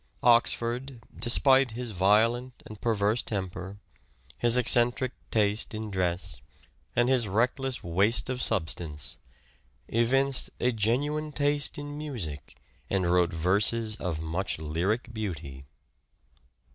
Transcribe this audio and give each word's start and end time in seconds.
Oxford, 0.23 1.03
despite 1.19 1.73
his 1.73 1.91
violent 1.91 2.63
and 2.65 2.81
perverse 2.81 3.21
temper, 3.21 3.77
Selection 3.77 4.39
his 4.39 4.57
eccentric 4.57 5.11
taste 5.29 5.75
in 5.75 5.91
dress, 5.91 6.41
and 6.95 7.07
his 7.07 7.27
reckless 7.27 7.83
waste 7.83 8.27
of 8.27 8.39
justified 8.39 8.57
substance, 8.69 9.17
evinced 9.89 10.49
a 10.59 10.71
genuine 10.71 11.31
taste 11.31 11.77
in 11.77 11.99
music 11.99 12.57
and 12.89 13.11
wrote 13.13 13.31
verses 13.31 13.95
of 13.97 14.19
much 14.19 14.57
lyric 14.57 15.13
beauty. 15.13 15.65